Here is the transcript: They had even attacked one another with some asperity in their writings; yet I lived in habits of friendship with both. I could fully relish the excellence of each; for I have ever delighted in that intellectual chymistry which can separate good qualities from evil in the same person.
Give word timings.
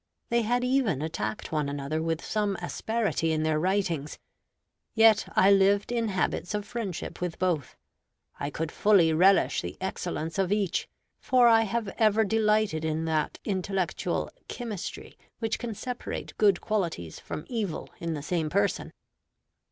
They 0.31 0.41
had 0.41 0.63
even 0.63 1.03
attacked 1.03 1.51
one 1.51 1.69
another 1.69 2.01
with 2.01 2.25
some 2.25 2.55
asperity 2.55 3.31
in 3.31 3.43
their 3.43 3.59
writings; 3.59 4.17
yet 4.95 5.31
I 5.35 5.51
lived 5.51 5.91
in 5.91 6.07
habits 6.07 6.55
of 6.55 6.65
friendship 6.65 7.21
with 7.21 7.37
both. 7.37 7.75
I 8.39 8.49
could 8.49 8.71
fully 8.71 9.13
relish 9.13 9.61
the 9.61 9.77
excellence 9.79 10.39
of 10.39 10.51
each; 10.51 10.89
for 11.19 11.47
I 11.47 11.61
have 11.61 11.87
ever 11.99 12.23
delighted 12.23 12.83
in 12.83 13.05
that 13.05 13.37
intellectual 13.45 14.31
chymistry 14.49 15.19
which 15.37 15.59
can 15.59 15.75
separate 15.75 16.35
good 16.39 16.61
qualities 16.61 17.19
from 17.19 17.45
evil 17.47 17.87
in 17.99 18.15
the 18.15 18.23
same 18.23 18.49
person. 18.49 18.93